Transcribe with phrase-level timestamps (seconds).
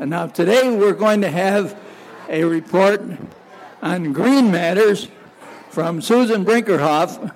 [0.00, 1.78] And now, today we're going to have
[2.26, 3.02] a report
[3.82, 5.08] on green matters
[5.68, 7.34] from Susan Brinckerhoff,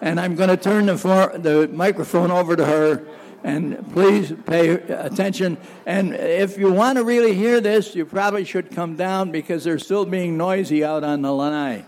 [0.00, 3.06] and I'm going to turn the, for, the microphone over to her.
[3.44, 5.58] And please pay attention.
[5.84, 9.78] And if you want to really hear this, you probably should come down because they're
[9.78, 11.84] still being noisy out on the lanai.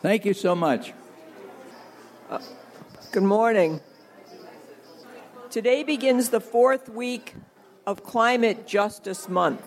[0.00, 0.92] Thank you so much.
[3.12, 3.80] Good morning.
[5.50, 7.36] Today begins the fourth week
[7.86, 9.66] of Climate Justice Month.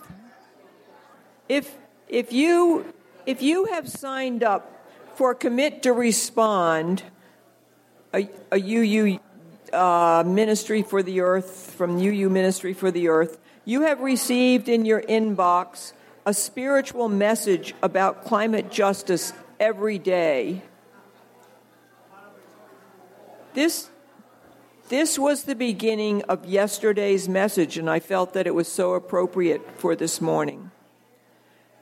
[1.48, 1.76] If,
[2.08, 2.92] if, you,
[3.26, 7.02] if you have signed up for Commit to Respond,
[8.12, 9.18] a, a UU
[9.72, 14.84] uh, Ministry for the Earth, from UU Ministry for the Earth, you have received in
[14.84, 15.92] your inbox
[16.24, 20.62] a spiritual message about climate justice every day.
[23.54, 23.88] This
[24.88, 29.78] this was the beginning of yesterday's message, and I felt that it was so appropriate
[29.78, 30.70] for this morning.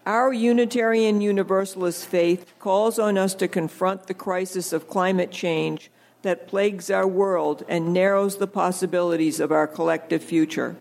[0.06, 5.90] Our Unitarian Universalist faith calls on us to confront the crisis of climate change
[6.22, 10.76] that plagues our world and narrows the possibilities of our collective future.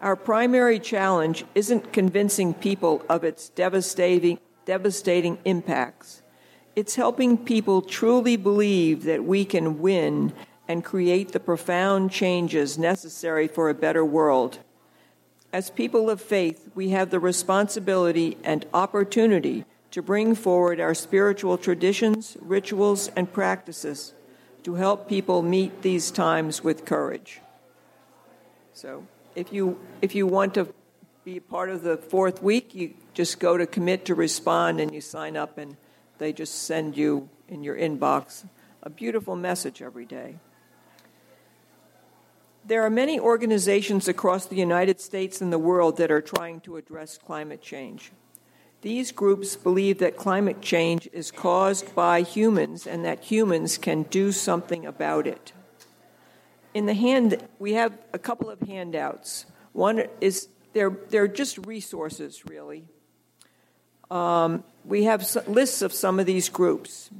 [0.00, 6.22] Our primary challenge isn't convincing people of its devastating, devastating impacts.
[6.74, 10.32] It's helping people truly believe that we can win
[10.70, 14.60] and create the profound changes necessary for a better world.
[15.52, 21.58] As people of faith, we have the responsibility and opportunity to bring forward our spiritual
[21.58, 24.14] traditions, rituals, and practices
[24.62, 27.40] to help people meet these times with courage.
[28.72, 30.72] So, if you if you want to
[31.24, 35.00] be part of the fourth week, you just go to commit to respond and you
[35.00, 35.76] sign up and
[36.18, 38.44] they just send you in your inbox
[38.84, 40.38] a beautiful message every day.
[42.64, 46.76] There are many organizations across the United States and the world that are trying to
[46.76, 48.12] address climate change.
[48.82, 54.32] These groups believe that climate change is caused by humans and that humans can do
[54.32, 55.52] something about it.
[56.72, 59.46] In the hand, we have a couple of handouts.
[59.72, 62.84] One is they're, they're just resources, really.
[64.10, 67.10] Um, we have lists of some of these groups.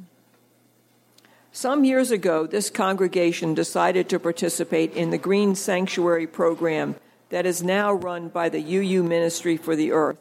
[1.52, 6.94] Some years ago, this congregation decided to participate in the Green Sanctuary program
[7.30, 10.18] that is now run by the UU Ministry for the Earth.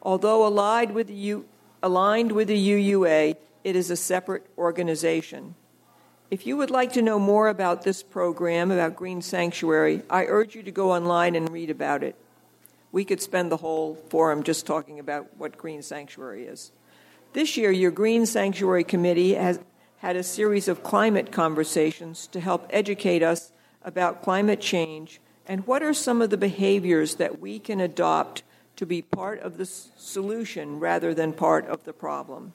[0.00, 1.44] Although allied with the, U,
[1.82, 5.54] aligned with the UUA, it is a separate organization.
[6.30, 10.54] If you would like to know more about this program, about Green Sanctuary, I urge
[10.54, 12.16] you to go online and read about it.
[12.90, 16.72] We could spend the whole forum just talking about what Green Sanctuary is.
[17.34, 19.58] This year, your Green Sanctuary Committee has,
[20.02, 23.52] had a series of climate conversations to help educate us
[23.84, 28.42] about climate change and what are some of the behaviors that we can adopt
[28.74, 32.52] to be part of the solution rather than part of the problem.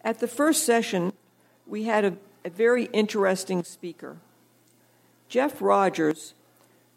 [0.00, 1.12] At the first session,
[1.66, 4.16] we had a, a very interesting speaker.
[5.28, 6.32] Jeff Rogers,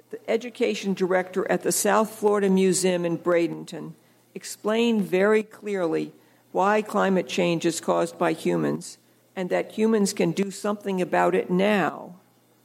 [0.10, 3.92] the education director at the South Florida Museum in Bradenton,
[4.34, 6.14] explained very clearly
[6.54, 8.98] why climate change is caused by humans
[9.38, 12.16] and that humans can do something about it now,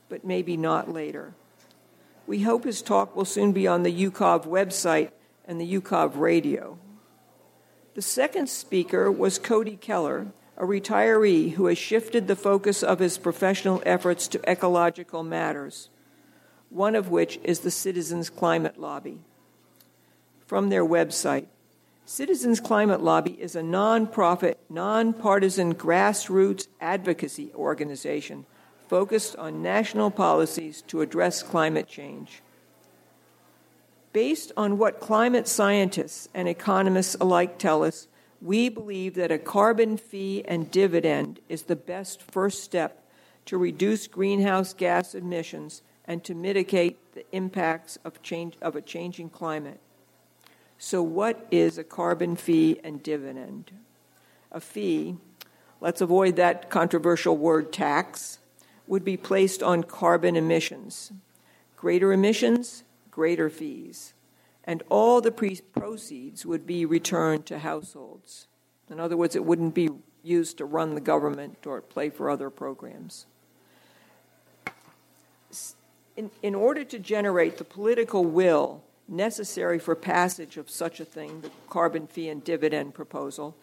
[0.09, 1.35] but maybe not later.
[2.27, 5.11] We hope his talk will soon be on the UCOV website
[5.47, 6.79] and the UCOV radio.
[7.93, 13.19] The second speaker was Cody Keller, a retiree who has shifted the focus of his
[13.19, 15.91] professional efforts to ecological matters,
[16.71, 19.21] one of which is the Citizens Climate Lobby.
[20.47, 21.49] From their website,
[22.05, 28.45] Citizens Climate Lobby is a nonprofit, nonpartisan grassroots advocacy organization
[28.89, 32.43] focused on national policies to address climate change.
[34.13, 38.09] Based on what climate scientists and economists alike tell us,
[38.43, 43.05] we believe that a carbon fee and dividend is the best first step
[43.47, 49.31] to reduce greenhouse gas emissions and to mitigate the impacts of, change, of a changing
[49.31, 49.81] climate.
[50.85, 53.71] So, what is a carbon fee and dividend?
[54.51, 55.15] A fee,
[55.81, 58.41] let's avoid that controversial word tax,
[58.89, 61.13] would be placed on carbon emissions.
[61.77, 62.83] Greater emissions,
[63.13, 64.13] greater fees.
[64.65, 68.49] And all the pre- proceeds would be returned to households.
[68.91, 69.89] In other words, it wouldn't be
[70.25, 73.27] used to run the government or play for other programs.
[76.17, 81.41] In, in order to generate the political will necessary for passage of such a thing,
[81.41, 83.57] the carbon fee and dividend proposal.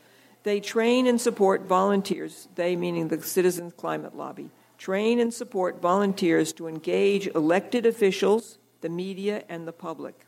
[0.43, 6.53] They train and support volunteers, they meaning the Citizens Climate Lobby, train and support volunteers
[6.53, 10.25] to engage elected officials, the media, and the public.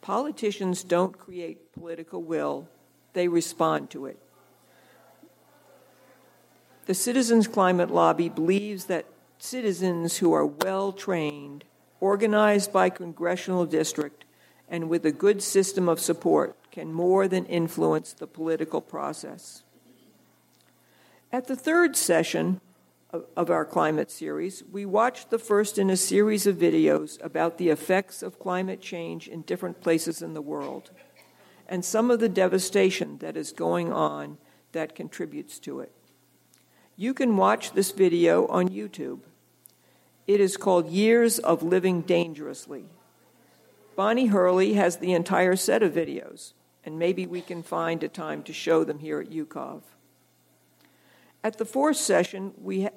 [0.00, 2.68] Politicians don't create political will,
[3.14, 4.18] they respond to it.
[6.86, 9.06] The Citizens Climate Lobby believes that
[9.38, 11.64] citizens who are well trained,
[12.00, 14.24] organized by congressional district,
[14.68, 19.62] and with a good system of support can more than influence the political process.
[21.32, 22.60] At the third session
[23.10, 27.58] of, of, our climate series, we watched the first in a series of videos about
[27.58, 30.90] the effects of climate change in different places in the world
[31.68, 34.38] and some of the devastation that is going on
[34.72, 35.92] that contributes to it.
[36.96, 39.20] You can watch this video on YouTube.
[40.28, 42.84] It is called Years of Living Dangerously.
[43.96, 46.52] Bonnie Hurley has the entire set of videos,
[46.84, 49.80] and maybe we can find a time to show them here at UCOV.
[51.42, 52.90] At the fourth session, we, ha-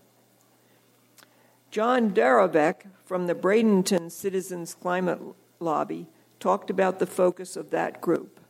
[1.71, 5.21] John Darobeck from the Bradenton Citizens Climate
[5.61, 6.07] Lobby
[6.41, 8.41] talked about the focus of that group.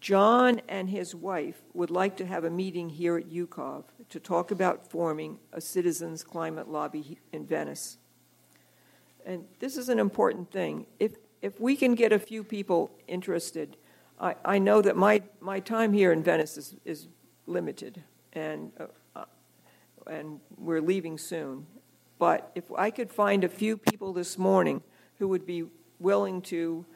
[0.00, 4.50] John and his wife would like to have a meeting here at UCOV to talk
[4.50, 7.98] about forming a citizens climate lobby in Venice.
[9.28, 10.86] And this is an important thing.
[10.98, 13.76] If, if we can get a few people interested,
[14.18, 17.08] I, I know that my, my time here in Venice is, is
[17.46, 18.02] limited,
[18.32, 18.72] and,
[19.14, 19.24] uh,
[20.06, 21.66] and we're leaving soon.
[22.18, 24.82] But if I could find a few people this morning
[25.18, 25.64] who would be
[26.00, 26.86] willing to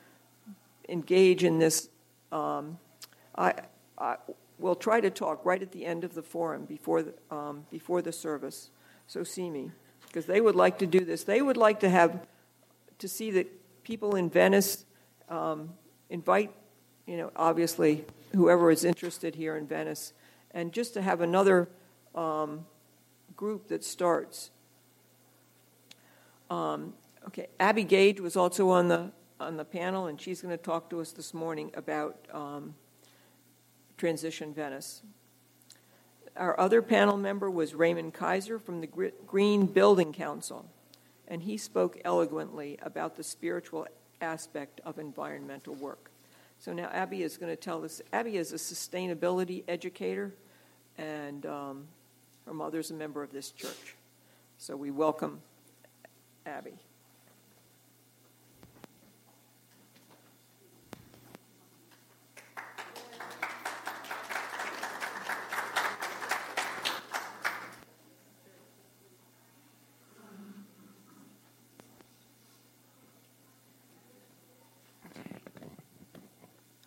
[0.89, 1.91] engage in this,
[2.33, 2.79] um,
[3.37, 3.53] I,
[3.99, 4.17] I
[4.59, 8.01] will try to talk right at the end of the forum before the, um, before
[8.01, 8.71] the service.
[9.07, 9.71] So see me,
[10.13, 11.25] because they would like to do this.
[11.25, 12.27] They would like to have
[12.99, 14.85] to see that people in Venice
[15.31, 15.73] um,
[16.11, 16.53] invite,
[17.07, 18.05] you know, obviously
[18.35, 20.13] whoever is interested here in Venice,
[20.51, 21.69] and just to have another
[22.15, 22.67] um,
[23.35, 24.51] group that starts
[26.53, 26.93] um,
[27.29, 29.11] okay, Abby Gage was also on the
[29.41, 32.75] on the panel, and she's going to talk to us this morning about um,
[33.97, 35.03] Transition Venice.
[36.37, 40.67] Our other panel member was Raymond Kaiser from the Green Building Council,
[41.29, 43.87] and he spoke eloquently about the spiritual
[44.21, 46.11] aspect of environmental work.
[46.59, 48.01] So now Abby is going to tell us.
[48.13, 50.33] Abby is a sustainability educator,
[50.97, 51.89] and um,
[52.47, 53.95] her mother's a member of this church.
[54.59, 55.43] So we welcome
[56.47, 56.79] Abby.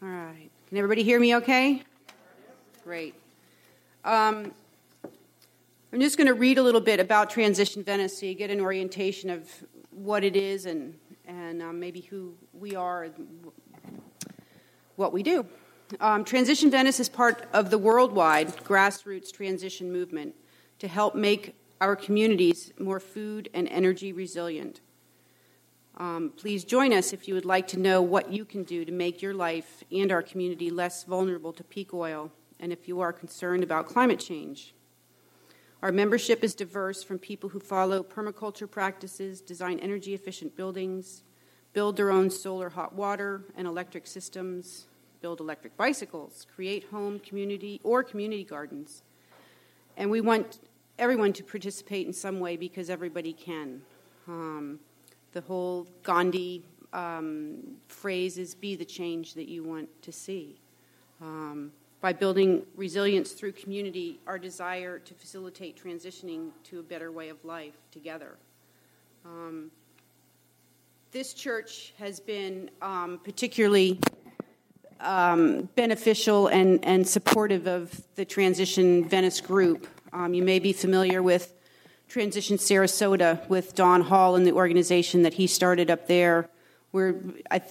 [0.06, 0.52] All right.
[0.76, 1.84] Can everybody hear me okay?
[2.84, 3.16] Great.
[4.04, 4.52] Um,
[5.94, 8.60] I'm just going to read a little bit about Transition Venice so you get an
[8.60, 9.50] orientation of
[9.92, 13.54] what it is and, and um, maybe who we are and
[14.98, 15.46] what we do.
[16.02, 20.36] Um, transition Venice is part of the worldwide grassroots transition movement
[20.80, 24.82] to help make our communities more food and energy resilient.
[25.98, 28.92] Um, please join us if you would like to know what you can do to
[28.92, 33.14] make your life and our community less vulnerable to peak oil, and if you are
[33.14, 34.74] concerned about climate change.
[35.82, 41.24] Our membership is diverse from people who follow permaculture practices, design energy efficient buildings,
[41.72, 44.88] build their own solar hot water and electric systems,
[45.22, 49.04] build electric bicycles, create home community or community gardens.
[49.96, 50.60] And we want
[51.00, 53.82] everyone to participate in some way because everybody can.
[54.28, 54.80] Um,
[55.36, 56.64] the whole Gandhi
[56.94, 57.58] um,
[57.90, 60.56] phrase is be the change that you want to see.
[61.22, 67.28] Um, by building resilience through community, our desire to facilitate transitioning to a better way
[67.28, 68.38] of life together.
[69.26, 69.72] Um,
[71.12, 74.00] this church has been um, particularly
[75.02, 79.86] um, beneficial and, and supportive of the Transition Venice group.
[80.14, 81.54] Um, you may be familiar with
[82.08, 86.50] Transition Sarasota with Don Hall and the organization that he started up there.
[86.92, 87.22] We're,
[87.52, 87.62] I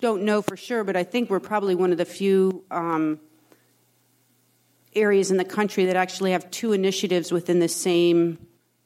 [0.00, 3.20] don't know for sure, but I think we're probably one of the few um,
[4.94, 8.38] areas in the country that actually have two initiatives within the same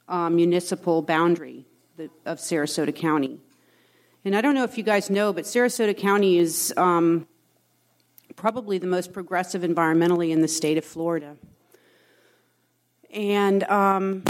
[0.08, 1.66] um, municipal boundary
[2.26, 3.40] of Sarasota County.
[4.24, 7.26] And I don't know if you guys know, but Sarasota County is um,
[8.36, 11.36] probably the most progressive environmentally in the state of Florida.
[13.10, 14.24] And um,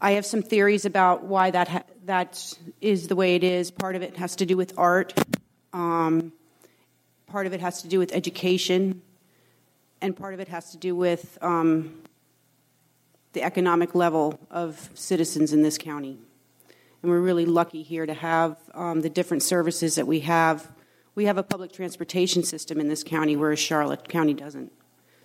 [0.00, 3.70] I have some theories about why that ha- that is the way it is.
[3.70, 5.12] Part of it has to do with art.
[5.74, 6.32] Um,
[7.26, 9.02] part of it has to do with education,
[10.00, 12.02] and part of it has to do with um,
[13.34, 16.18] the economic level of citizens in this county.
[17.02, 20.70] And we're really lucky here to have um, the different services that we have.
[21.14, 24.72] We have a public transportation system in this county, whereas Charlotte County doesn't.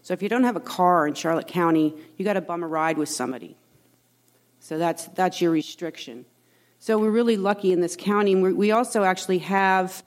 [0.01, 2.67] So if you don't have a car in Charlotte County, you got to bum a
[2.67, 3.55] ride with somebody.
[4.65, 6.25] So that's that's your restriction.
[6.79, 8.33] So we're really lucky in this county.
[8.33, 10.03] we also actually have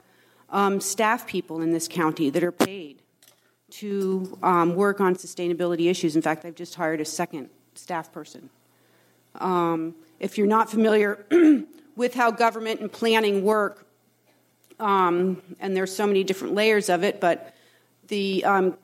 [0.49, 3.01] um, staff people in this county that are paid
[3.69, 6.17] to um, work on sustainability issues.
[6.17, 8.49] In fact, I've just hired a second staff person.
[9.35, 11.25] Um, if you're not familiar
[11.95, 13.87] with how government and planning work,
[14.77, 17.55] um, and there's so many different layers of it, but
[18.09, 18.77] the um,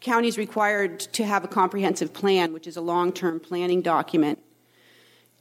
[0.00, 4.38] county is required to have a comprehensive plan, which is a long term planning document.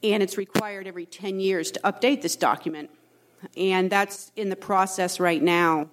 [0.03, 2.89] And it's required every 10 years to update this document.
[3.57, 5.89] And that's in the process right now.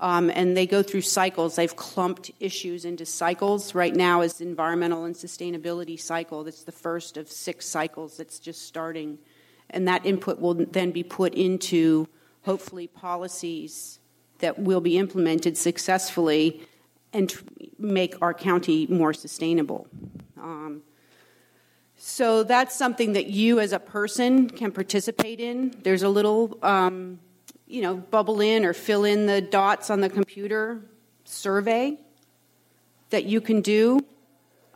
[0.00, 1.54] Um, and they go through cycles.
[1.54, 3.74] They've clumped issues into cycles.
[3.74, 6.42] Right now is environmental and sustainability cycle.
[6.42, 9.18] That's the first of six cycles that's just starting.
[9.70, 12.08] And that input will then be put into
[12.42, 14.00] hopefully policies
[14.40, 16.66] that will be implemented successfully
[17.12, 17.32] and
[17.78, 19.86] make our county more sustainable.
[20.36, 20.82] Um,
[22.04, 25.72] so that's something that you as a person can participate in.
[25.84, 27.20] There's a little um,
[27.68, 30.80] you know, bubble in or fill in the dots on the computer
[31.24, 31.96] survey
[33.10, 34.04] that you can do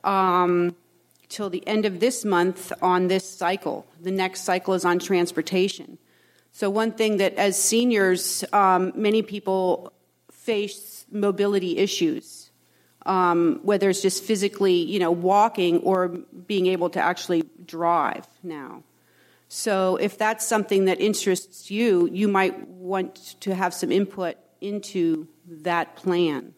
[0.04, 0.76] um,
[1.28, 3.88] till the end of this month on this cycle.
[4.00, 5.99] The next cycle is on transportation.
[6.52, 9.92] So, one thing that as seniors, um, many people
[10.30, 12.45] face mobility issues,
[13.06, 18.82] um, whether it's just physically, you know, walking or being able to actually drive now.
[19.48, 25.28] So, if that's something that interests you, you might want to have some input into
[25.48, 26.52] that plan.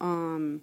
[0.00, 0.62] Um,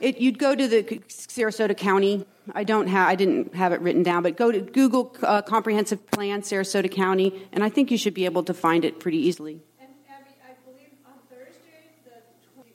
[0.00, 2.24] it, you'd go to the Sarasota County.
[2.54, 6.06] I don't have, I didn't have it written down, but go to Google uh, Comprehensive
[6.10, 9.60] Plan Sarasota County, and I think you should be able to find it pretty easily.
[9.80, 12.10] And Abby, I believe on Thursday, the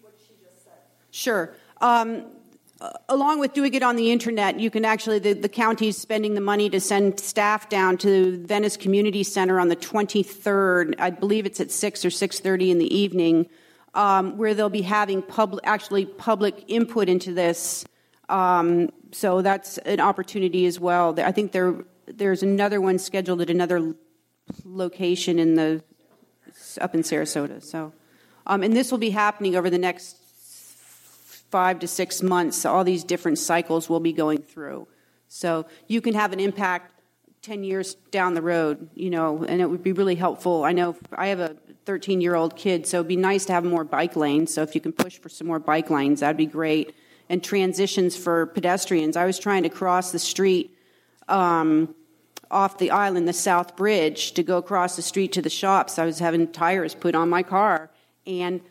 [0.01, 0.73] what she just said.
[1.11, 1.55] Sure.
[1.81, 2.25] Um,
[3.09, 6.41] along with doing it on the internet, you can actually, the, the county's spending the
[6.41, 10.95] money to send staff down to Venice Community Center on the 23rd.
[10.99, 13.47] I believe it's at 6 or 6.30 in the evening,
[13.93, 17.85] um, where they'll be having public, actually public input into this.
[18.29, 21.19] Um, so that's an opportunity as well.
[21.19, 21.75] I think there,
[22.07, 23.95] there's another one scheduled at another
[24.65, 25.83] location in the,
[26.79, 27.63] up in Sarasota.
[27.63, 27.93] So,
[28.45, 30.17] um, and this will be happening over the next
[31.53, 34.87] five to six months, all these different cycles we'll be going through.
[35.27, 36.91] So you can have an impact
[37.43, 40.63] 10 years down the road, you know, and it would be really helpful.
[40.63, 43.65] I know I have a 13 year old kid, so it'd be nice to have
[43.65, 44.53] more bike lanes.
[44.53, 46.95] So if you can push for some more bike lanes, that'd be great.
[47.33, 49.17] And transitions for pedestrians.
[49.17, 50.77] I was trying to cross the street
[51.27, 51.95] um,
[52.51, 55.97] off the island, the South Bridge, to go across the street to the shops.
[55.97, 57.89] I was having tires put on my car.
[58.27, 58.61] And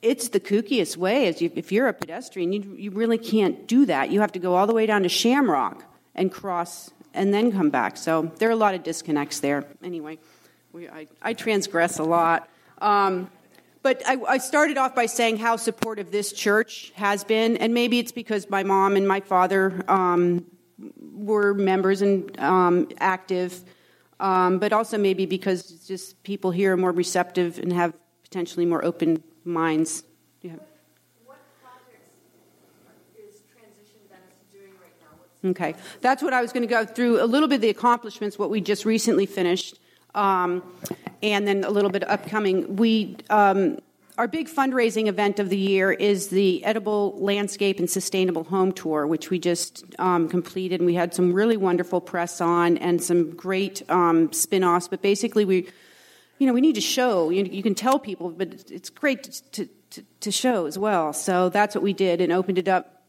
[0.00, 1.26] it's the kookiest way.
[1.26, 4.10] If you're a pedestrian, you, you really can't do that.
[4.10, 7.68] You have to go all the way down to Shamrock and cross and then come
[7.68, 7.98] back.
[7.98, 9.66] So there are a lot of disconnects there.
[9.84, 10.16] Anyway,
[10.72, 12.48] we, I, I, transgress a lot.
[12.80, 13.30] Um,
[13.82, 17.98] but I, I, started off by saying how supportive this church has been, and maybe
[17.98, 20.44] it's because my mom and my father um,
[21.00, 23.60] were members and um, active,
[24.18, 28.84] um, but also maybe because just people here are more receptive and have potentially more
[28.84, 30.04] open minds.
[30.42, 30.52] Yeah.
[31.24, 32.10] What projects
[33.18, 34.92] is Transition Venice doing right
[35.42, 35.50] now?
[35.50, 38.38] okay, that's what I was going to go through a little bit of the accomplishments,
[38.38, 39.78] what we just recently finished,
[40.14, 40.62] um,
[41.22, 42.76] and then a little bit upcoming.
[42.76, 43.78] We um,
[44.18, 49.06] our big fundraising event of the year is the Edible Landscape and Sustainable Home Tour,
[49.06, 53.30] which we just um, completed, and we had some really wonderful press on and some
[53.30, 54.88] great um, spin offs.
[54.88, 55.68] But basically, we
[56.40, 57.28] you know, we need to show.
[57.28, 61.12] You, you can tell people, but it's great to, to, to, show as well.
[61.12, 63.02] So that's what we did and opened it up.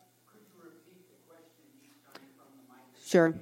[3.05, 3.33] Sure.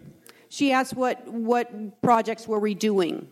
[0.50, 3.28] She asked what what projects were we doing.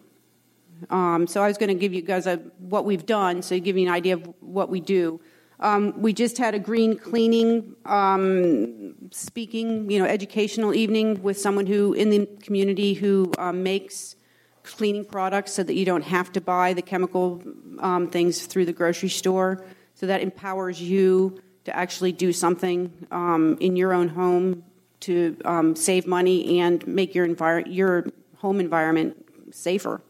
[0.90, 3.78] Um, so I was going to give you guys a, what we've done, so give
[3.78, 5.20] you an idea of what we do.
[5.60, 11.66] Um, we just had a green cleaning um, speaking, you know, educational evening with someone
[11.66, 14.16] who in the community who um, makes
[14.64, 17.42] cleaning products so that you don't have to buy the chemical
[17.80, 19.66] um, things through the grocery store.
[19.96, 24.64] So that empowers you to actually do something um, in your own home
[25.00, 25.38] to
[25.76, 28.06] save money and make your envir- your
[28.38, 30.02] home environment safer.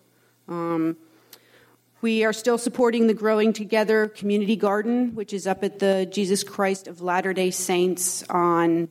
[0.48, 0.98] Um,
[2.00, 6.44] we are still supporting the Growing Together Community Garden, which is up at the Jesus
[6.44, 8.90] Christ of Latter day Saints on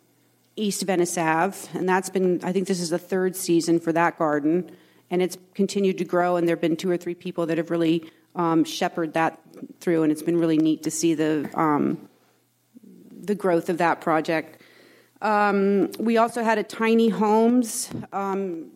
[0.56, 1.56] East Venice Ave.
[1.72, 4.70] And that's been, I think this is the third season for that garden.
[5.08, 7.70] And it's continued to grow, and there have been two or three people that have
[7.70, 9.40] really um, shepherded that
[9.80, 12.08] through, and it's been really neat to see the, um,
[13.12, 14.60] the growth of that project.
[15.22, 18.72] Um, we also had a tiny homes um,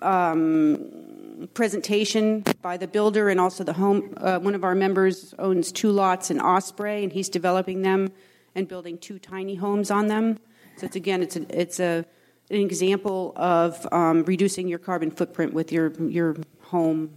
[0.00, 4.14] um, presentation by the builder and also the home.
[4.16, 8.12] Uh, one of our members owns two lots in Osprey, and he's developing them
[8.54, 10.38] and building two tiny homes on them.
[10.76, 12.04] So it's again, it's a, it's a
[12.50, 17.10] an example of um, reducing your carbon footprint with your your home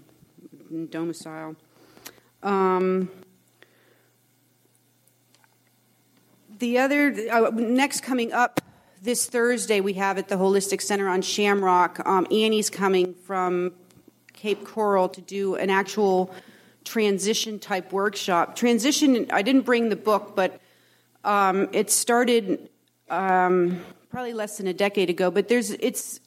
[0.89, 1.55] domicile.
[2.43, 3.09] Um,
[6.59, 8.61] the other uh, next coming up
[9.01, 12.05] this Thursday, we have at the Holistic Center on Shamrock.
[12.05, 13.73] Um, Annie's coming from
[14.43, 16.29] Cape Coral to do an actual
[16.83, 18.57] transition type workshop.
[18.57, 20.59] Transition, I didn't bring the book, but
[21.23, 22.69] um, it started
[23.09, 25.31] um, probably less than a decade ago.
[25.31, 26.19] But there's, it's,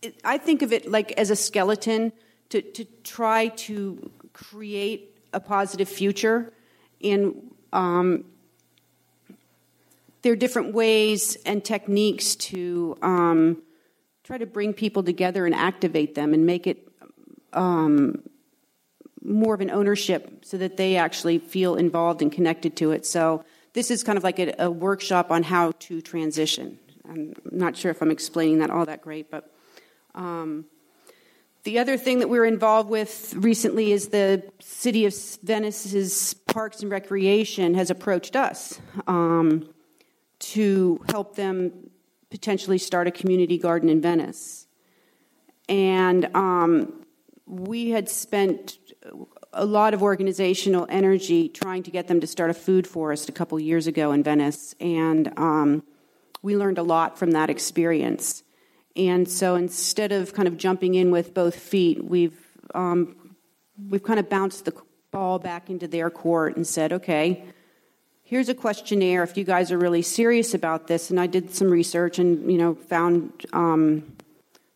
[0.00, 2.12] it, I think of it like as a skeleton
[2.50, 6.52] to, to try to create a positive future.
[7.02, 8.26] And um,
[10.22, 13.60] there are different ways and techniques to um,
[14.22, 16.87] try to bring people together and activate them and make it
[17.52, 18.22] um,
[19.22, 23.04] more of an ownership so that they actually feel involved and connected to it.
[23.04, 26.78] So this is kind of like a, a workshop on how to transition.
[27.08, 29.50] I'm not sure if I'm explaining that all that great, but
[30.14, 30.66] um,
[31.64, 36.90] the other thing that we're involved with recently is the city of Venice's Parks and
[36.90, 39.68] Recreation has approached us um,
[40.38, 41.90] to help them
[42.30, 44.66] potentially start a community garden in Venice.
[45.68, 47.04] And um,
[47.48, 48.78] we had spent
[49.52, 53.32] a lot of organizational energy trying to get them to start a food forest a
[53.32, 55.82] couple years ago in Venice, and um,
[56.42, 58.42] we learned a lot from that experience.
[58.94, 62.38] And so instead of kind of jumping in with both feet, we've
[62.74, 63.34] um,
[63.88, 64.74] we've kind of bounced the
[65.10, 67.44] ball back into their court and said, okay,
[68.22, 71.10] here's a questionnaire if you guys are really serious about this.
[71.10, 74.16] And I did some research and you know found um,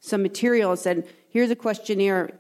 [0.01, 0.77] some material.
[0.77, 2.39] Said here's a questionnaire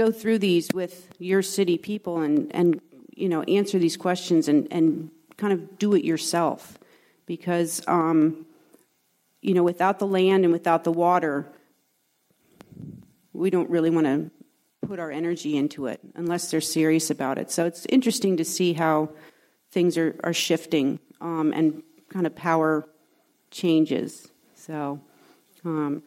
[0.00, 2.80] go through these with your city people and, and
[3.14, 6.78] you know answer these questions and, and kind of do it yourself.
[7.26, 8.46] Because um,
[9.42, 11.46] you know without the land and without the water
[13.34, 14.30] we don't really want to
[14.88, 17.50] put our energy into it unless they're serious about it.
[17.50, 19.10] So it's interesting to see how
[19.70, 22.88] things are, are shifting um, and kind of power
[23.50, 24.28] changes.
[24.54, 25.00] So
[25.64, 26.02] um,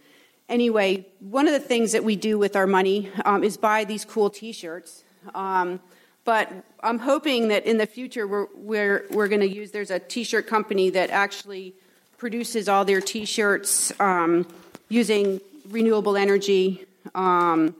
[0.49, 4.05] anyway, one of the things that we do with our money um, is buy these
[4.05, 5.03] cool T-shirts.
[5.33, 5.79] Um,
[6.25, 6.51] but
[6.81, 9.71] I'm hoping that in the future we're we're, we're going to use.
[9.71, 11.73] There's a T-shirt company that actually
[12.17, 14.47] produces all their T-shirts um,
[14.89, 16.85] using renewable energy.
[17.13, 17.75] Um,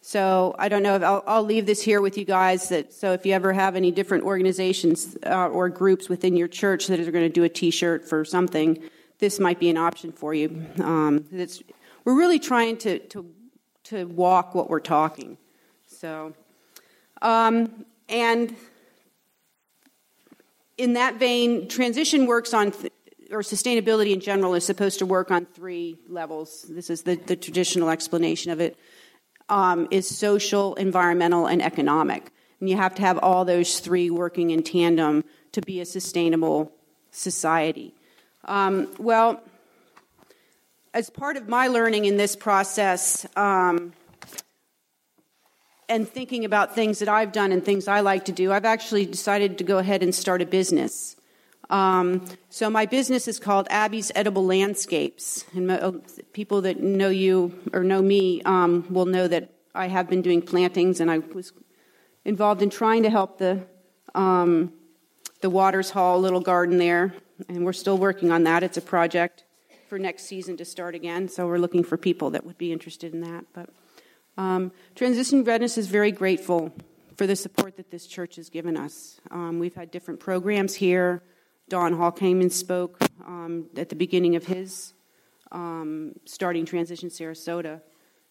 [0.00, 2.68] so I don't know if I'll, I'll, leave this here with you guys.
[2.68, 6.88] That so if you ever have any different organizations uh, or groups within your church
[6.88, 8.82] that are going to do a T-shirt for something,
[9.18, 10.66] this might be an option for you.
[10.80, 11.62] Um, it's
[12.04, 13.26] we're really trying to, to,
[13.84, 15.38] to walk what we're talking.
[15.86, 16.34] So,
[17.20, 18.54] um, and
[20.76, 22.92] in that vein, transition works on, th-
[23.30, 26.66] or sustainability in general is supposed to work on three levels.
[26.68, 28.76] This is the, the traditional explanation of it.
[29.48, 32.30] Um, is social, environmental, and economic.
[32.60, 36.72] And you have to have all those three working in tandem to be a sustainable
[37.10, 37.94] society.
[38.44, 39.42] Um, well,
[40.94, 43.92] as part of my learning in this process um,
[45.88, 49.06] and thinking about things that I've done and things I like to do, I've actually
[49.06, 51.16] decided to go ahead and start a business.
[51.70, 55.92] Um, so my business is called Abby's Edible Landscapes, and uh,
[56.34, 60.42] people that know you or know me um, will know that I have been doing
[60.42, 61.52] plantings, and I was
[62.26, 63.62] involved in trying to help the
[64.14, 64.74] um,
[65.40, 67.14] the Waters Hall little garden there,
[67.48, 68.62] and we're still working on that.
[68.62, 69.44] It's a project
[69.92, 71.28] for next season to start again.
[71.28, 73.44] So we're looking for people that would be interested in that.
[73.52, 73.68] But
[74.38, 76.72] um, Transition Venice is very grateful
[77.18, 79.20] for the support that this church has given us.
[79.30, 81.22] Um, we've had different programs here.
[81.68, 84.94] Don Hall came and spoke um, at the beginning of his
[85.50, 87.82] um, starting Transition Sarasota.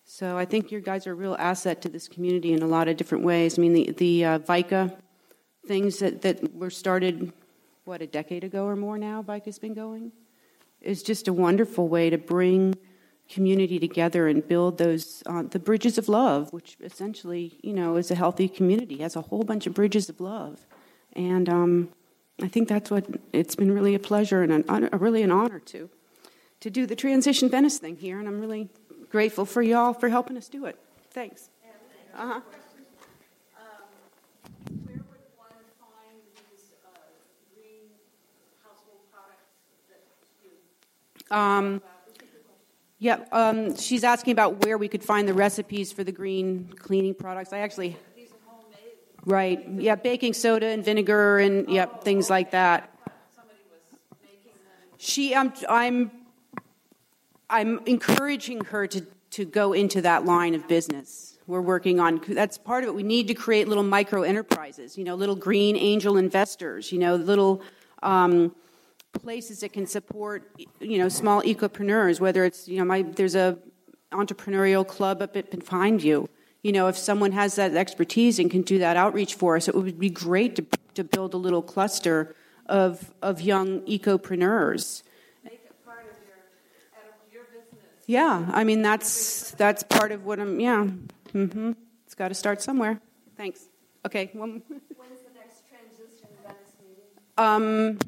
[0.03, 2.87] So I think your guys are a real asset to this community in a lot
[2.87, 3.59] of different ways.
[3.59, 4.97] I mean, the the uh, VICA
[5.67, 7.31] things that, that were started,
[7.83, 10.11] what, a decade ago or more now, VICA's been going,
[10.81, 12.75] is just a wonderful way to bring
[13.29, 18.11] community together and build those uh, the bridges of love, which essentially, you know, is
[18.11, 20.65] a healthy community has a whole bunch of bridges of love,
[21.13, 21.89] and um,
[22.41, 25.89] I think that's what it's been really a pleasure and an, really an honor to
[26.59, 28.69] to do the transition Venice thing here, and I'm really
[29.09, 30.77] grateful for y'all for helping us do it.
[31.11, 31.49] Thanks.
[32.15, 32.41] Uh huh.
[41.31, 41.81] Um,
[42.99, 47.15] yeah, um, she's asking about where we could find the recipes for the green cleaning
[47.15, 47.51] products.
[47.51, 47.97] I actually.
[49.25, 49.67] Right.
[49.69, 52.89] Yeah, baking soda and vinegar and yep, things like that.
[54.97, 56.11] She, I'm, I'm,
[57.49, 61.37] I'm encouraging her to to go into that line of business.
[61.47, 62.93] We're working on that's part of it.
[62.93, 64.97] We need to create little micro enterprises.
[64.97, 66.91] You know, little green angel investors.
[66.91, 67.61] You know, little.
[68.03, 68.55] Um,
[69.13, 73.57] places that can support you know small ecopreneurs whether it's you know my there's a
[74.11, 76.29] entrepreneurial club up at find You
[76.63, 79.75] you know, if someone has that expertise and can do that outreach for us, it
[79.75, 82.35] would be great to, to build a little cluster
[82.67, 85.03] of, of young ecopreneurs.
[88.07, 90.59] Yeah, I mean that's that's part of what I'm.
[90.59, 90.87] Yeah,
[91.33, 91.71] mm-hmm.
[92.05, 92.99] It's got to start somewhere.
[93.37, 93.69] Thanks.
[94.05, 94.31] Okay.
[94.33, 94.73] When's the
[95.33, 97.05] next transition Venice meeting?
[97.37, 97.99] Um,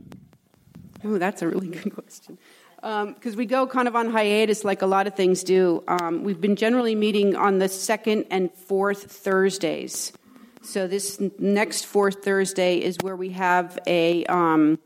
[1.06, 2.38] Oh, that's a really good question.
[2.78, 5.84] Because um, we go kind of on hiatus like a lot of things do.
[5.88, 10.14] Um, we've been generally meeting on the second and fourth Thursdays.
[10.62, 14.80] So this next fourth Thursday is where we have a, um,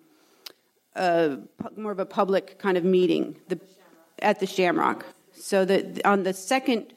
[0.95, 1.37] a
[1.75, 3.59] more of a public kind of meeting the,
[4.19, 5.05] at the Shamrock.
[5.33, 6.93] So that on the second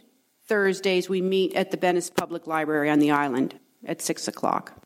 [0.47, 4.80] Thursdays we meet at the Venice Public Library on the island at six o'clock.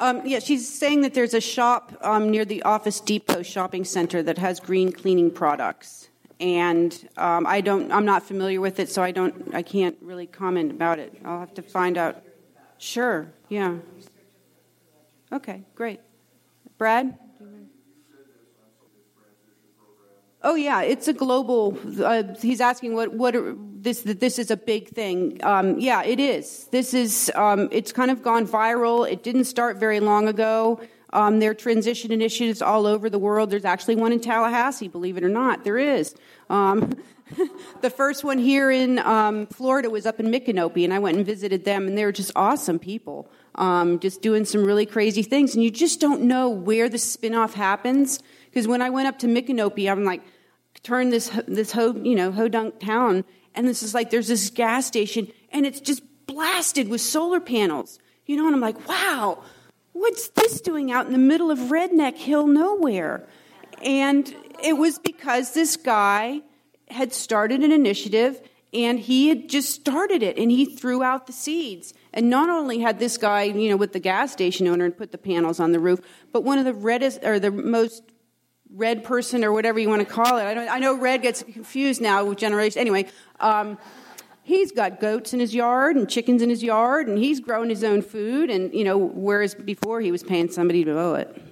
[0.00, 4.22] Um, yeah, she's saying that there's a shop um, near the Office Depot shopping center
[4.22, 6.08] that has green cleaning products,
[6.40, 10.26] and um, I don't, I'm not familiar with it, so I don't, I can't really
[10.26, 11.20] comment about it.
[11.22, 12.22] I'll have to find out.
[12.78, 13.30] Sure.
[13.50, 13.76] Yeah.
[15.30, 15.64] Okay.
[15.74, 16.00] Great.
[16.78, 17.18] Brad.
[20.42, 21.78] Oh yeah, it's a global.
[22.02, 23.34] Uh, he's asking what what
[23.82, 25.40] this this is a big thing.
[25.42, 26.66] Um, yeah, it is.
[26.70, 29.10] This is um, it's kind of gone viral.
[29.10, 30.80] It didn't start very long ago.
[31.12, 33.50] Um, there are transition initiatives all over the world.
[33.50, 35.64] There's actually one in Tallahassee, believe it or not.
[35.64, 36.14] There is.
[36.48, 36.92] Um,
[37.80, 41.26] the first one here in um, Florida was up in Micanopy, and I went and
[41.26, 45.54] visited them, and they were just awesome people, um, just doing some really crazy things.
[45.54, 48.20] And you just don't know where the spinoff happens.
[48.44, 50.22] Because when I went up to Micanopy, I'm like,
[50.82, 54.86] turn this this ho you know hodunk town, and this is like there's this gas
[54.86, 59.42] station, and it's just blasted with solar panels, you know, and I'm like, wow,
[59.92, 63.28] what's this doing out in the middle of Redneck Hill nowhere?
[63.82, 64.32] And
[64.62, 66.42] it was because this guy
[66.88, 68.40] had started an initiative
[68.72, 71.92] and he had just started it and he threw out the seeds.
[72.12, 75.12] And not only had this guy, you know, with the gas station owner and put
[75.12, 76.00] the panels on the roof,
[76.32, 78.02] but one of the reddest or the most
[78.74, 80.42] red person or whatever you want to call it.
[80.42, 82.76] I, I know red gets confused now with generations.
[82.76, 83.06] Anyway,
[83.40, 83.78] um,
[84.42, 87.84] he's got goats in his yard and chickens in his yard, and he's growing his
[87.84, 88.50] own food.
[88.50, 91.49] And you know, whereas before he was paying somebody to mow it.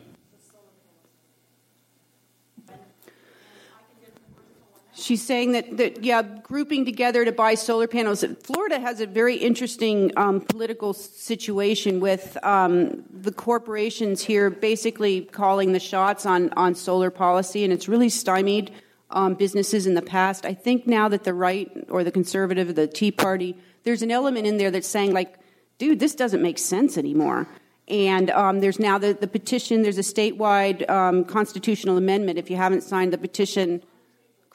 [5.09, 8.23] She's saying that, that, yeah, grouping together to buy solar panels.
[8.43, 15.73] Florida has a very interesting um, political situation with um, the corporations here basically calling
[15.73, 18.71] the shots on, on solar policy, and it's really stymied
[19.09, 20.45] um, businesses in the past.
[20.45, 24.11] I think now that the right or the conservative, or the Tea Party, there's an
[24.11, 25.39] element in there that's saying, like,
[25.79, 27.49] dude, this doesn't make sense anymore.
[27.89, 32.39] And um, there's now the, the, petition, there's a statewide um, constitutional amendment.
[32.39, 33.83] If you haven't signed the petition,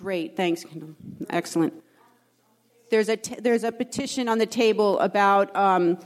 [0.04, 0.96] Great, thanks, Kendall.
[1.30, 1.74] Excellent.
[2.90, 5.98] There's a, t- there's a petition on the table about um,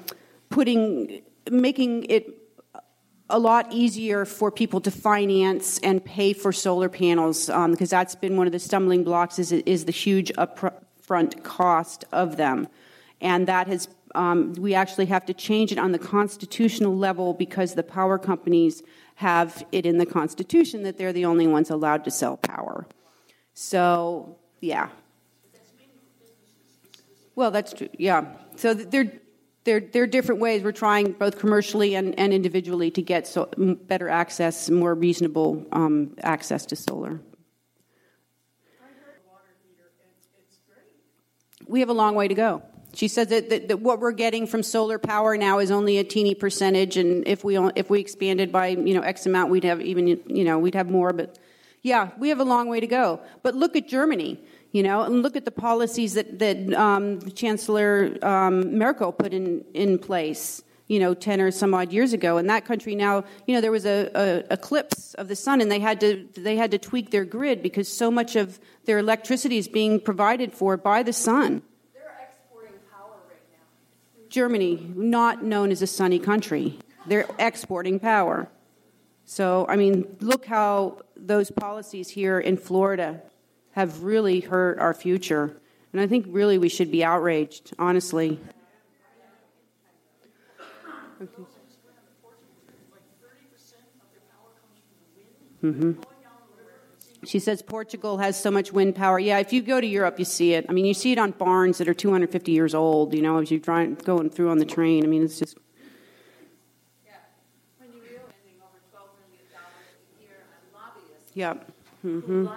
[0.50, 2.28] putting, making it
[3.28, 8.14] a lot easier for people to finance and pay for solar panels um, because that's
[8.14, 12.68] been one of the stumbling blocks is, is the huge upfront cost of them.
[13.20, 17.74] And that has, um, we actually have to change it on the constitutional level because
[17.74, 18.84] the power companies
[19.16, 22.86] have it in the Constitution that they're the only ones allowed to sell power.
[23.60, 24.90] So, yeah.
[27.34, 27.90] Well, that's true.
[27.98, 28.36] Yeah.
[28.56, 29.12] So they're
[29.64, 33.50] there, there are different ways we're trying both commercially and, and individually to get so,
[33.58, 37.20] better access, more reasonable um, access to solar.
[41.68, 42.62] We have a long way to go.
[42.94, 46.04] She says that, that, that, what we're getting from solar power now is only a
[46.04, 49.82] teeny percentage, and if we if we expanded by you know X amount, we'd have
[49.82, 51.12] even you know we'd have more.
[51.12, 51.38] But
[51.88, 53.22] yeah, we have a long way to go.
[53.42, 54.40] But look at Germany
[54.72, 59.64] you know, and look at the policies that, that um, Chancellor um, Merkel put in,
[59.74, 62.38] in place, you know, 10 or some odd years ago.
[62.38, 65.72] And that country now, you know, there was a, a eclipse of the sun and
[65.72, 69.58] they had, to, they had to tweak their grid because so much of their electricity
[69.58, 71.62] is being provided for by the sun.
[71.94, 74.30] They're exporting power right now.
[74.30, 78.50] Germany, not known as a sunny country, they're exporting power.
[79.30, 83.22] So, I mean, look how those policies here in Florida
[83.72, 85.56] have really hurt our future.
[85.92, 88.40] And I think really we should be outraged, honestly.
[95.64, 95.94] Mm-hmm.
[97.26, 99.20] She says Portugal has so much wind power.
[99.20, 100.66] Yeah, if you go to Europe, you see it.
[100.70, 103.52] I mean, you see it on barns that are 250 years old, you know, as
[103.52, 103.98] you're going
[104.30, 105.04] through on the train.
[105.04, 105.58] I mean, it's just.
[107.06, 107.14] Yeah.
[107.80, 110.62] When you realize over $12 million a year on
[111.38, 111.54] Yeah.
[112.04, 112.48] Mm-hmm.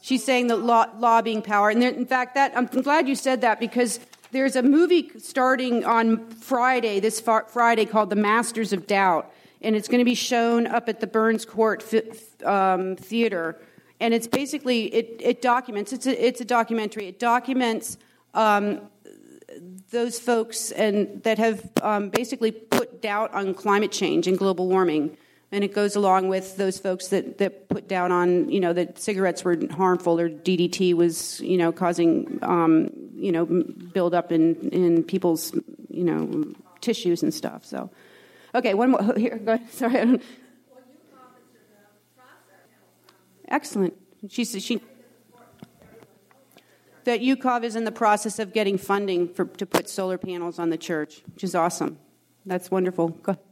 [0.00, 3.40] She's saying the lo- lobbying power, and there, in fact, that I'm glad you said
[3.40, 3.98] that because
[4.30, 9.28] there's a movie starting on Friday, this far, Friday, called The Masters of Doubt,
[9.60, 11.84] and it's going to be shown up at the Burns Court
[12.44, 13.60] um, Theater,
[13.98, 17.08] and it's basically it, it documents it's a, it's a documentary.
[17.08, 17.98] It documents.
[18.34, 18.82] Um,
[19.90, 25.18] those folks and that have um, basically put doubt on climate change and global warming
[25.52, 28.98] and it goes along with those folks that, that put down on you know that
[28.98, 34.70] cigarettes were harmful or DDT was you know causing um, you know build up in
[34.70, 35.52] in people's
[35.88, 37.64] you know tissues and stuff.
[37.64, 37.90] So,
[38.54, 39.36] okay, one more here.
[39.36, 39.70] Go ahead.
[39.72, 40.20] Sorry.
[43.46, 43.94] Excellent.
[44.28, 44.80] She says she
[47.04, 50.70] that UCOV is in the process of getting funding for, to put solar panels on
[50.70, 51.98] the church, which is awesome.
[52.46, 53.08] That's wonderful.
[53.08, 53.51] Go ahead.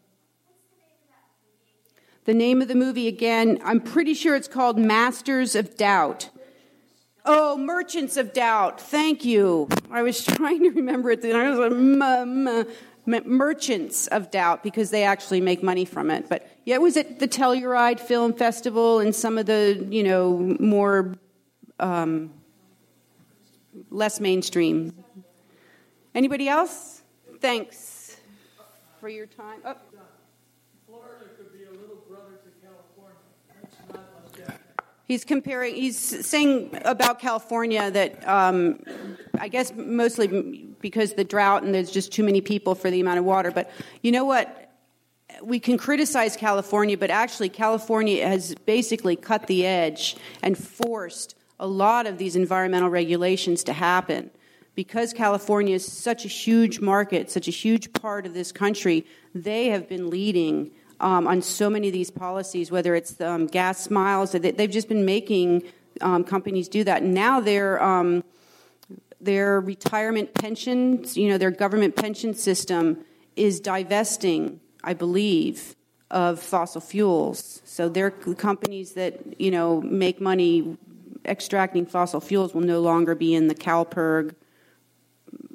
[2.25, 6.29] The name of the movie again, I'm pretty sure it's called Masters of Doubt.
[7.25, 8.81] Oh, Merchants of Doubt.
[8.81, 9.69] Thank you.
[9.91, 12.67] I was trying to remember it, and I was
[13.07, 16.29] like, Merchants of Doubt because they actually make money from it.
[16.29, 20.57] But yeah, it was at the Telluride Film Festival and some of the, you know,
[20.61, 21.15] more
[21.79, 22.33] um,
[23.91, 24.93] less mainstream.
[26.15, 27.03] Anybody else?
[27.41, 28.17] Thanks
[29.01, 29.61] for your time.
[29.65, 29.77] Oh.
[35.11, 38.79] He's comparing, he's saying about California that um,
[39.41, 40.29] I guess mostly
[40.81, 43.51] because the drought and there's just too many people for the amount of water.
[43.51, 44.73] But you know what?
[45.43, 51.67] We can criticize California, but actually, California has basically cut the edge and forced a
[51.67, 54.31] lot of these environmental regulations to happen.
[54.77, 59.71] Because California is such a huge market, such a huge part of this country, they
[59.71, 60.71] have been leading
[61.01, 65.05] um, on so many of these policies, whether it's um, gas miles, they've just been
[65.05, 65.63] making
[66.01, 67.03] um, companies do that.
[67.03, 68.25] Now their um,
[69.21, 73.05] their retirement pensions, you know, their government pension system
[73.37, 75.77] is divesting, I believe,
[76.11, 77.61] of fossil fuels.
[77.65, 80.77] So their companies that you know make money
[81.25, 84.35] extracting fossil fuels will no longer be in the CalPERS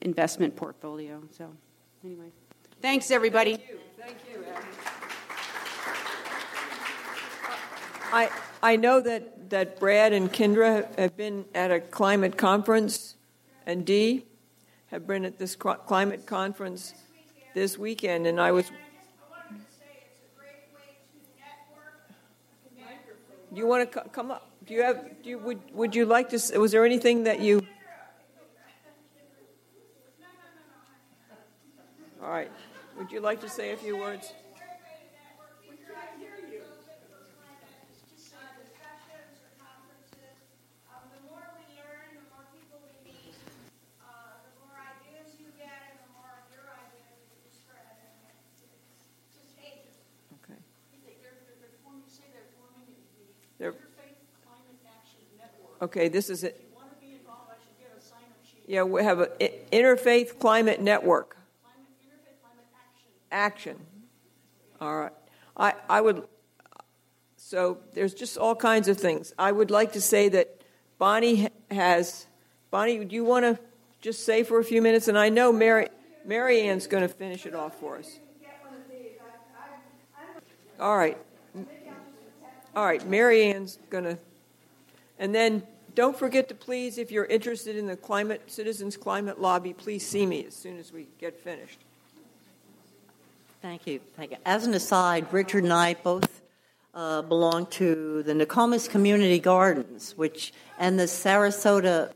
[0.02, 1.22] investment portfolio.
[1.32, 1.52] So
[2.04, 2.32] anyway,
[2.82, 3.56] thanks everybody.
[3.56, 3.80] Thank you.
[3.98, 4.46] Thank you.
[8.16, 8.30] I,
[8.64, 13.16] I know that, that Brad and Kendra have been at a climate conference,
[13.66, 14.24] and Dee
[14.88, 16.94] have been at this climate conference
[17.54, 18.72] this weekend, and I was.
[23.54, 24.50] Do you want to come up?
[24.66, 25.22] Do you have?
[25.22, 26.58] Do you, would Would you like to?
[26.58, 27.68] Was there anything that you?
[32.24, 32.52] All right.
[32.98, 34.32] Would you like to say a few words?
[55.82, 56.62] Okay, this is it.
[58.68, 59.30] Yeah, we have an
[59.72, 61.38] interfaith climate network.
[63.32, 63.78] Action.
[64.82, 65.12] All right.
[65.58, 66.24] I, I would,
[67.38, 69.34] so there's just all kinds of things.
[69.38, 70.62] I would like to say that
[70.98, 72.26] Bonnie has,
[72.72, 73.60] Bonnie, do you want to
[74.02, 75.08] just say for a few minutes?
[75.08, 75.88] And I know Mary,
[76.26, 78.20] Mary Ann's going to finish it off for us.
[80.80, 81.18] All right.
[82.76, 84.18] All right, Mary Ann's going to.
[85.18, 89.72] And then don't forget to please, if you're interested in the climate citizens climate lobby,
[89.72, 91.80] please see me as soon as we get finished.
[93.62, 94.02] Thank you.
[94.18, 94.38] Thank you.
[94.46, 96.42] As an aside, Richard and I both
[96.94, 102.12] uh, belong to the Nokomis Community Gardens, which and the Sarasota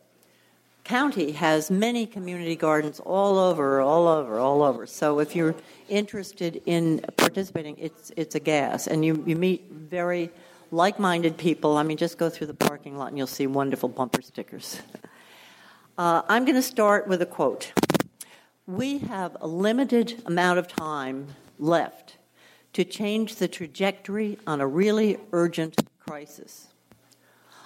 [0.84, 4.86] County has many community gardens all over, all over, all over.
[4.86, 5.56] So if you're
[5.88, 10.32] interested in participating, it's it's a gas, and you you meet very
[10.72, 11.78] like-minded people.
[11.78, 14.80] I mean, just go through the parking lot and you'll see wonderful bumper stickers.
[15.98, 17.74] Uh, I'm going to start with a quote.
[18.66, 21.28] We have a limited amount of time
[21.58, 22.16] left
[22.72, 26.68] to change the trajectory on a really urgent crisis.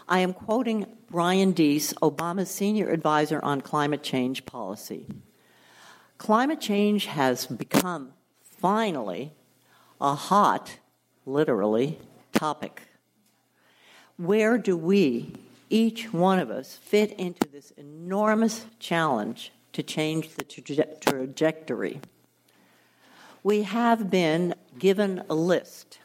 [0.07, 5.05] I am quoting Brian Deese, Obama's senior advisor on climate change policy.
[6.17, 9.33] Climate change has become, finally,
[10.01, 10.79] a hot,
[11.25, 11.99] literally,
[12.31, 12.81] topic.
[14.17, 15.33] Where do we,
[15.71, 21.99] each one of us, fit into this enormous challenge to change the traje- trajectory?
[23.41, 25.97] We have been given a list,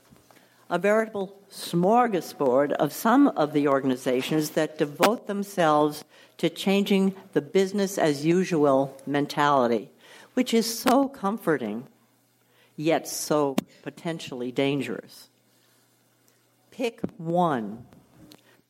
[0.70, 6.02] a veritable smorgasbord of some of the organizations that devote themselves
[6.38, 9.90] to changing the business as usual mentality,
[10.32, 11.86] which is so comforting,
[12.74, 15.28] yet so potentially dangerous.
[16.70, 17.84] Pick one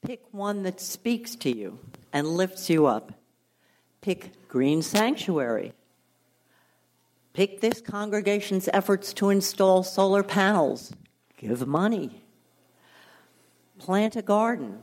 [0.02, 1.78] Pick one that speaks to you
[2.12, 3.12] and lifts you up.
[4.00, 5.72] Pick Green Sanctuary.
[7.32, 10.92] Pick this congregation's efforts to install solar panels.
[11.36, 12.22] Give money.
[13.78, 14.82] Plant a garden.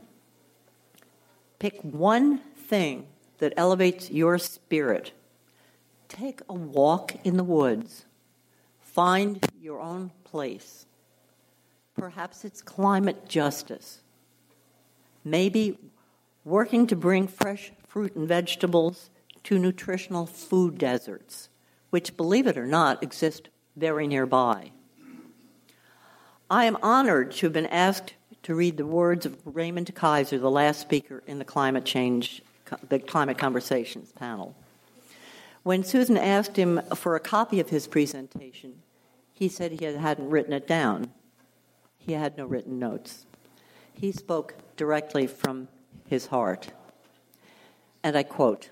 [1.58, 3.06] Pick one thing
[3.38, 5.12] that elevates your spirit.
[6.08, 8.04] Take a walk in the woods.
[8.80, 10.86] Find your own place.
[11.94, 14.02] Perhaps it's climate justice
[15.26, 15.76] maybe
[16.44, 19.10] working to bring fresh fruit and vegetables
[19.42, 21.48] to nutritional food deserts,
[21.90, 24.70] which, believe it or not, exist very nearby.
[26.48, 30.50] I am honored to have been asked to read the words of Raymond Kaiser, the
[30.50, 32.40] last speaker in the climate change,
[32.88, 34.54] the climate conversations panel.
[35.64, 38.82] When Susan asked him for a copy of his presentation,
[39.32, 41.10] he said he hadn't written it down.
[41.98, 43.26] He had no written notes.
[43.92, 45.68] He spoke directly from
[46.06, 46.70] his heart.
[48.02, 48.70] And I quote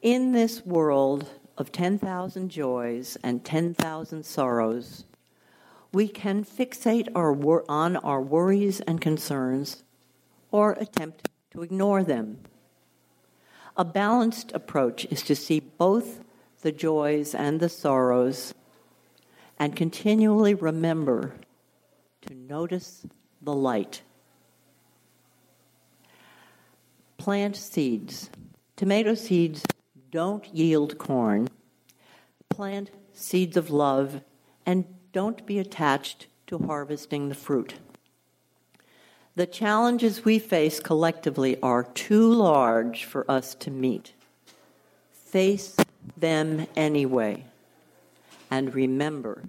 [0.00, 5.04] In this world of 10,000 joys and 10,000 sorrows,
[5.92, 9.84] we can fixate our wor- on our worries and concerns
[10.50, 12.38] or attempt to ignore them.
[13.76, 16.22] A balanced approach is to see both
[16.62, 18.54] the joys and the sorrows
[19.58, 21.34] and continually remember
[22.22, 23.06] to notice
[23.42, 24.02] the light.
[27.18, 28.30] Plant seeds.
[28.76, 29.64] Tomato seeds
[30.10, 31.48] don't yield corn.
[32.48, 34.22] Plant seeds of love
[34.64, 37.74] and don't be attached to harvesting the fruit.
[39.34, 44.12] The challenges we face collectively are too large for us to meet.
[45.10, 45.76] Face
[46.16, 47.44] them anyway,
[48.50, 49.44] and remember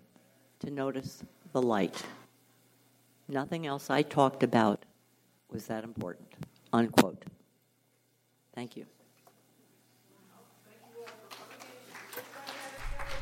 [0.61, 2.03] to notice the light.
[3.27, 4.85] Nothing else I talked about
[5.49, 6.27] was that important.
[6.71, 7.23] Unquote.
[8.55, 8.85] Thank you.